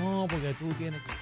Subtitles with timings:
[0.00, 1.12] No, porque tú tienes que.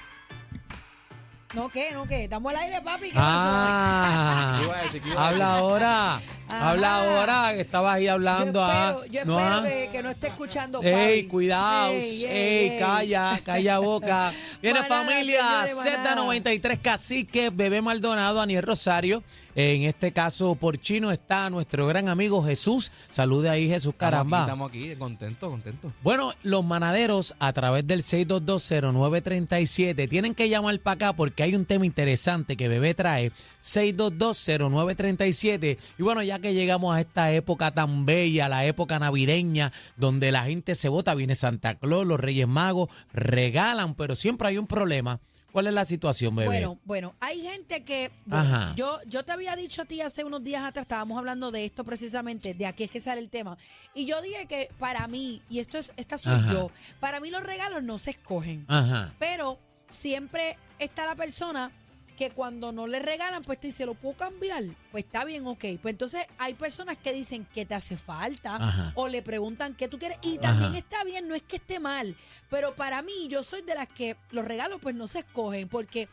[1.55, 1.91] No, ¿qué?
[1.93, 2.25] ¿No, qué?
[2.25, 3.11] ¿Estamos al aire, papi?
[3.11, 5.01] ¿Qué Ah, ¿Qué iba a decir?
[5.01, 6.21] ¿Qué iba a habla ahora.
[6.55, 6.71] Ajá.
[6.71, 8.59] Habla ahora que estabas ahí hablando.
[8.59, 9.63] Yo ah, yo no, espero ah.
[9.63, 11.27] que, que no esté escuchando Ey, Fabi.
[11.27, 14.33] cuidado, Ey, ey, ey, calla, calla boca.
[14.61, 16.23] Viene Manada, familia señores, manada.
[16.23, 19.23] Z93 Cacique, Bebé Maldonado, Aniel Rosario.
[19.57, 22.91] En este caso, por chino está nuestro gran amigo Jesús.
[23.07, 24.41] Salude ahí, Jesús, caramba.
[24.41, 25.93] Estamos aquí, estamos aquí, contentos, contentos.
[26.03, 31.65] Bueno, los manaderos a través del 6220937 tienen que llamar para acá porque hay un
[31.65, 33.31] tema interesante que Bebé trae.
[33.63, 35.77] 6220937.
[35.97, 40.43] Y bueno, ya que llegamos a esta época tan bella, la época navideña, donde la
[40.43, 45.19] gente se vota, viene Santa Claus, los Reyes Magos, regalan, pero siempre hay un problema.
[45.55, 46.47] ¿Cuál es la situación, Bebé?
[46.47, 48.11] Bueno, bueno, hay gente que.
[48.25, 51.63] bueno, yo, yo te había dicho a ti hace unos días atrás, estábamos hablando de
[51.63, 53.57] esto precisamente, de aquí es que sale el tema.
[53.93, 56.51] Y yo dije que para mí, y esto es, esta soy Ajá.
[56.51, 58.65] yo, para mí los regalos no se escogen.
[58.67, 59.13] Ajá.
[59.17, 59.57] Pero
[59.87, 61.71] siempre está la persona
[62.15, 64.63] que cuando no le regalan, pues te dice, ¿lo puedo cambiar?
[64.91, 65.65] Pues está bien, ok.
[65.81, 68.91] Pues entonces hay personas que dicen que te hace falta Ajá.
[68.95, 70.17] o le preguntan qué tú quieres.
[70.21, 70.77] Y también Ajá.
[70.79, 72.15] está bien, no es que esté mal.
[72.49, 75.67] Pero para mí, yo soy de las que los regalos pues no se escogen.
[75.69, 76.07] Porque,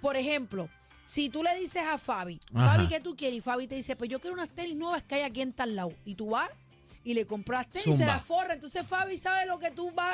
[0.00, 0.68] por ejemplo,
[1.04, 2.72] si tú le dices a Fabi, Ajá.
[2.76, 3.38] Fabi, ¿qué tú quieres?
[3.38, 5.74] Y Fabi te dice, pues yo quiero unas tenis nuevas que hay aquí en tal
[5.76, 5.92] lado.
[6.04, 6.50] Y tú vas
[7.06, 8.14] y le compras tenis y se Zumba.
[8.14, 8.54] las forra.
[8.54, 10.10] Entonces Fabi sabe lo que tú vas,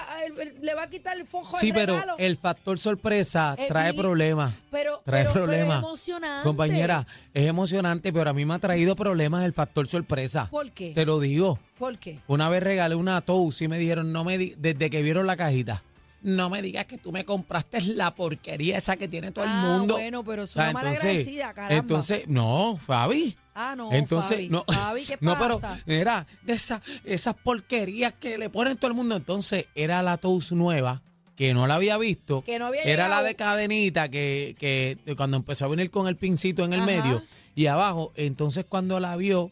[0.61, 2.15] le va a quitar el fojo Sí, al pero regalo.
[2.19, 4.53] el factor sorpresa Eh, trae problemas.
[4.71, 5.77] Pero, Trae pero, pero problemas.
[5.79, 6.43] es emocionante.
[6.45, 10.49] Compañera, es emocionante, pero a mí me ha traído problemas el factor sorpresa.
[10.51, 10.93] ¿Por qué?
[10.95, 11.59] Te lo digo.
[11.79, 12.21] ¿Por qué?
[12.29, 15.37] Una vez regalé una Toast y me dijeron, no me di- desde que vieron la
[15.37, 15.83] cajita,
[16.21, 19.77] no me digas que tú me compraste la porquería esa que tiene todo el Ah,
[19.79, 19.95] mundo.
[19.95, 21.75] bueno, pero es O sea, una malagradecida, caramba.
[21.75, 23.35] entonces, no, Fabi.
[23.55, 24.49] Ah, no, entonces, Fabi.
[24.49, 25.79] no, Fabi, ¿qué no, pero pasa?
[25.87, 29.15] era de esas, esas porquerías que le ponen todo el mundo.
[29.17, 31.03] Entonces, era la Toast nueva,
[31.37, 32.43] que no la había visto.
[32.43, 36.17] Que no había Era la de cadenita que, que cuando empezó a venir con el
[36.17, 36.87] pincito en el Ajá.
[36.87, 37.23] medio
[37.55, 38.13] y abajo.
[38.17, 39.51] Entonces, cuando la vio,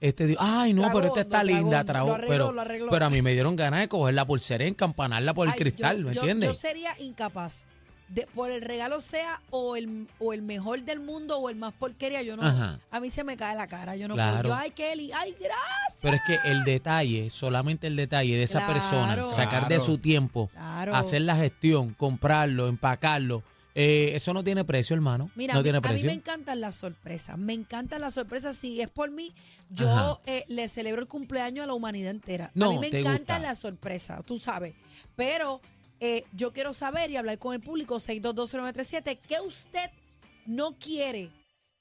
[0.00, 2.14] este dijo, ay, no, pero esta está linda, lo tragó.
[2.14, 2.90] arregló, pero, lo arregló.
[2.90, 5.58] pero a mí me dieron ganas de coger la pulsera y encampanarla por el Ay,
[5.58, 6.48] cristal, yo- ¿me yo- entiendes?
[6.50, 7.66] Yo sería incapaz.
[8.08, 11.72] De, por el regalo sea o el, o el mejor del mundo o el más
[11.72, 12.42] porquería, yo no.
[12.42, 12.78] Ajá.
[12.90, 13.96] A mí se me cae la cara.
[13.96, 14.42] Yo no Claro.
[14.42, 14.48] puedo.
[14.54, 16.00] Yo, ay, Kelly, ay, gracias.
[16.02, 18.72] Pero es que el detalle, solamente el detalle de esa Claro.
[18.74, 19.84] persona, sacar de Claro.
[19.84, 20.94] su tiempo, Claro.
[20.94, 23.42] hacer la gestión, comprarlo, empacarlo,
[23.74, 25.30] eh, eso no tiene precio, hermano.
[25.34, 26.06] Mira, no a mí- tiene a mí precio.
[26.06, 27.36] me encantan las sorpresas.
[27.38, 28.54] Me encantan las sorpresas.
[28.54, 29.32] Si es por mí,
[29.70, 30.20] yo Ajá.
[30.26, 32.52] eh, le celebro el cumpleaños a la humanidad entera.
[32.54, 33.38] No, a mí me te encantan gusta.
[33.40, 34.74] las sorpresas, tú sabes.
[35.16, 35.60] Pero
[36.00, 39.90] eh, yo quiero saber y hablar con el público 6220937 ¿qué usted
[40.46, 41.30] no quiere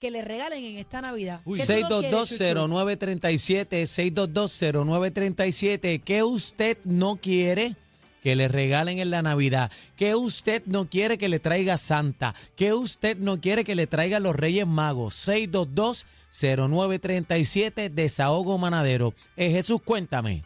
[0.04, 1.42] que le regalen en esta Navidad?
[1.46, 1.60] Uy.
[1.60, 2.44] ¿Qué tú no quieres, Chuchu?
[2.44, 7.78] 6220937, 6220937, ¿qué usted no quiere?
[8.22, 9.72] Que le regalen en la Navidad.
[9.96, 12.36] ¿Qué usted no quiere que le traiga Santa?
[12.58, 15.16] ¿Qué usted no quiere que le traiga los Reyes Magos?
[15.26, 19.14] 6220937, Desahogo Manadero.
[19.38, 20.44] Eh, Jesús, cuéntame.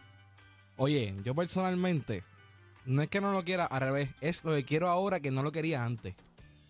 [0.76, 2.22] Oye, yo personalmente,
[2.88, 5.42] no es que no lo quiera, al revés, es lo que quiero ahora que no
[5.42, 6.14] lo quería antes.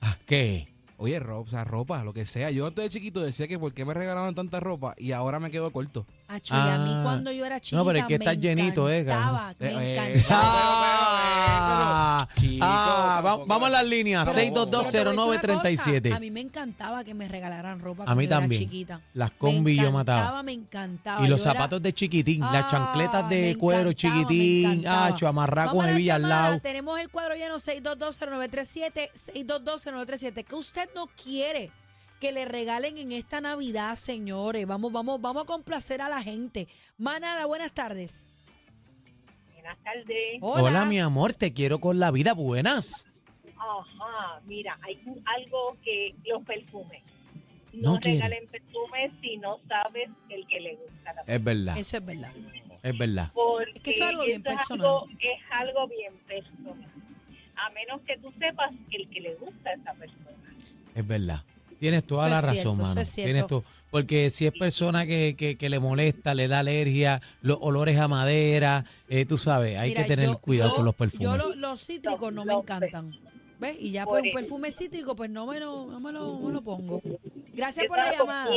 [0.01, 0.69] Ah, ¿Qué?
[1.01, 2.51] Oye, ropa, o sea, ropa, lo que sea.
[2.51, 5.49] Yo antes de chiquito decía que por qué me regalaban tanta ropa y ahora me
[5.49, 6.06] quedo corto.
[6.27, 7.01] Acho, y a mí Ah.
[7.05, 9.69] cuando yo era chiquita No, pero es que me estás llenito, eh, encantaba, Eh, me
[9.69, 11.08] eh, encantaba.
[11.81, 14.28] Ah, Chico, ah, va- tampoco- vamos a las líneas.
[14.28, 16.09] Pero- Pero te voy a decir una 6220937.
[16.11, 18.62] cosa, A mí me encantaba que me regalaran ropa A mí era también.
[18.62, 19.00] chiquita.
[19.15, 20.19] Las combi me yo mataba.
[20.19, 21.25] encantaba, me encantaba.
[21.25, 24.21] Y los Yo era- zapatos de chiquitín, las Ah, chancletas de me cuero encantaba, me
[24.22, 25.06] chiquitín, encantaba.
[25.06, 26.61] acho, amarrar Vamos con a la hebilla al llamada, lado.
[26.61, 30.44] Tenemos el cuadro lleno 6220937, 6220937.
[30.44, 31.71] ¿Qué usted no quiere
[32.21, 34.67] que le regalen en esta Navidad, señores?
[34.67, 36.67] Vamos, vamos, vamos a complacer a la gente.
[36.97, 38.28] Manada, buenas tardes.
[39.69, 40.39] Buenas tardes.
[40.41, 40.84] Hola.
[40.87, 43.06] mi amor, te quiero con la vida, buenas.
[43.59, 47.03] Ajá, mira, hay un- algo que los perfumes.
[47.75, 48.17] No No, quiere.
[48.23, 51.12] regalen perfumes si no sabes el que le gusta.
[51.12, 52.33] La Es verdad, Eso es verdad.
[52.83, 53.31] es verdad.
[53.34, 54.87] Porque Es que eso es algo bien personal.
[54.87, 56.91] algo- es algo bien personal.
[57.56, 60.55] A menos que tú sepas el que le gusta a esa persona.
[60.94, 61.44] Es verdad.
[61.79, 63.01] Tienes toda Eso la razón, cierto, eso mano.
[63.01, 63.27] es cierto.
[63.33, 63.65] Tienes tú.
[63.91, 68.07] Porque si es persona que, que, que le molesta, le da alergia, los olores a
[68.09, 71.39] madera, eh, tú sabes, hay Mira, que tener yo- cuidado yo- con los Yo perfumes.
[71.39, 73.17] lo- los cítricos no me encantan.
[73.61, 73.77] ¿Ves?
[73.81, 76.53] Y ya pues un perfume cítrico, pues no me lo, no me lo, no me
[76.53, 77.03] lo pongo.
[77.55, 78.55] Gracias por la llamada.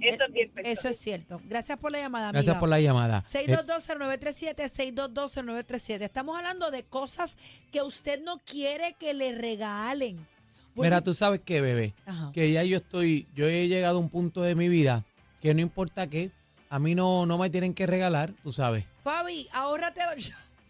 [0.00, 0.50] Eso es.
[0.64, 1.42] Eso es cierto.
[1.44, 2.60] Gracias por la llamada, Gracias amiga.
[2.60, 3.18] por la llamada.
[3.26, 6.04] Eh, 6220937, 6220937.
[6.04, 7.36] Estamos hablando de cosas
[7.70, 10.26] que usted no quiere que le regalen.
[10.74, 12.30] Porque- Mira, tú sabes qué, bebé, Ajá.
[12.32, 15.04] que ya yo estoy, yo he llegado a un punto de mi vida
[15.40, 16.30] que no importa qué,
[16.70, 18.84] a mí no, no me tienen que regalar, tú sabes.
[19.02, 20.00] Fabi, ahórrate.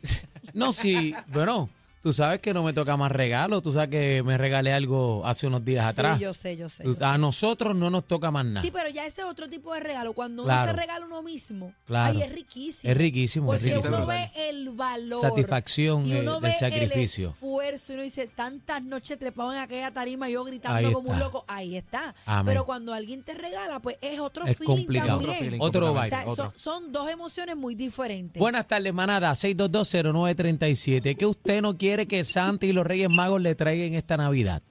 [0.55, 1.69] No, sí, bueno,
[2.01, 3.61] tú sabes que no me toca más regalo.
[3.63, 6.19] Tú sabes que me regalé algo hace unos días atrás.
[6.19, 6.83] Sí, yo sé, yo sé.
[6.85, 7.05] Tú- yo sé.
[7.05, 8.63] A nosotros no nos toca más nada.
[8.63, 10.13] Sí, pero ya ese es otro tipo de regalo.
[10.13, 10.71] Cuando uno Claro.
[10.73, 12.15] se regala uno mismo, Claro.
[12.17, 12.91] ay, es riquísimo.
[12.93, 13.97] Es riquísimo, es Porque riquísimo.
[13.99, 15.21] uno ve el valor.
[15.21, 17.29] Satisfacción y eh, uno del ve sacrificio.
[17.29, 21.09] el esfuerzo y uno dice, tantas noches trepado en aquella tarima yo gritando Ahí como
[21.11, 21.25] un está.
[21.27, 21.45] loco.
[21.49, 22.15] Ahí está.
[22.27, 22.47] Amén.
[22.47, 25.09] Pero cuando alguien te regala, pues es otro Es feeling complicado.
[25.09, 25.31] también.
[25.31, 26.35] Otro feeling Otro O completamente, baile.
[26.37, 26.59] sea, otro.
[26.61, 28.39] son, son dos emociones muy diferentes.
[28.41, 29.35] Buenas tardes, manada.
[29.35, 31.17] 6220937.
[31.17, 34.63] ¿Qué usted no quiere que Santa y los Reyes Magos le traigan esta Navidad?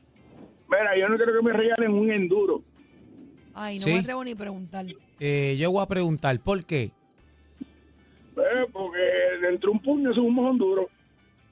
[0.69, 2.61] Mira, yo no quiero que me regalen un enduro.
[3.53, 3.93] Ay, no Sí.
[3.93, 4.85] me atrevo ni a preguntar.
[5.19, 6.91] Eh, yo voy a preguntar, ¿por qué?
[8.37, 8.99] Eh, porque
[9.41, 10.89] dentro de un puño es un mojón duro.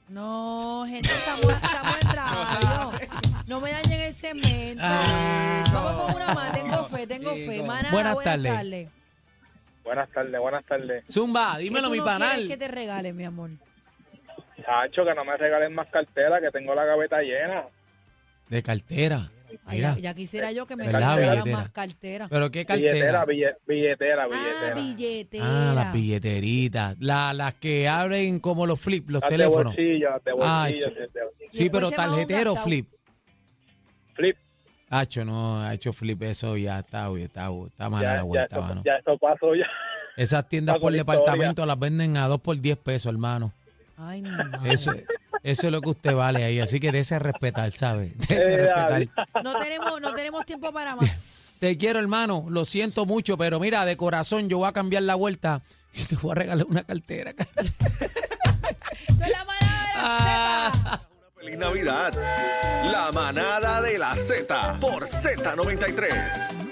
[0.08, 3.08] No, gente, estamos, estamos en radio.
[3.48, 4.82] No me dañen el cemento.
[4.84, 5.64] Ah.
[5.72, 6.52] Vamos con una más.
[6.52, 7.62] Tengo fe, tengo fe.
[7.64, 8.52] Manada, Buenas buenas, tardes.
[8.52, 8.88] tardes.
[9.84, 11.04] Buenas tardes, buenas tardes.
[11.10, 12.46] Zumba, ¿Qué dímelo, tú mi no panal.
[12.48, 13.50] que te regale, mi amor?
[14.66, 17.64] Sacho, que no me regalen más cartera, que tengo la gaveta llena.
[18.48, 19.30] De cartera.
[19.70, 19.94] Mira.
[19.94, 21.56] ya, ya quisiera yo que me ¿Verdad, regalaran billetera?
[21.56, 22.26] más cartera.
[22.28, 23.26] ¿Pero qué Billetera, cartera?
[23.26, 24.74] bille- billetera, Ah, billetera.
[24.74, 25.44] billetera.
[25.46, 26.96] Ah, las billeteritas.
[27.00, 29.74] La- las que abren como los flip, los Las de teléfonos.
[29.74, 31.06] bolsillo, las de Ah, bolsillo, sí, de-
[31.50, 32.64] Sí, después pero se va un tarjetero gastado.
[32.66, 32.88] flip.
[34.14, 34.36] Flip,
[34.90, 38.60] Hacho, no, ha hecho flip, eso ya está, está, está mala ya, la ya, vuelta,
[38.60, 38.82] mano.
[38.84, 39.66] ya eso pasó ya.
[40.16, 43.52] Esas tiendas por la departamento las venden a dos por 10 pesos, hermano.
[43.96, 44.72] Ay, mi madre.
[44.72, 44.92] Eso,
[45.42, 48.12] eso es lo que usted vale ahí, así que dése respetar, ¿sabe?
[48.28, 49.08] Dése Eh, respetar.
[49.42, 51.56] No tenemos, no tenemos tiempo para más.
[51.60, 55.14] Te quiero, hermano, lo siento mucho, pero mira, de corazón yo voy a cambiar la
[55.14, 55.62] vuelta
[55.94, 57.32] y te voy a regalar una cartera.
[57.32, 57.48] cara.
[57.56, 61.00] Esto es la manada de la Ah.
[61.36, 62.12] Feliz Navidad.
[62.92, 66.65] La manada de la Z por Z93.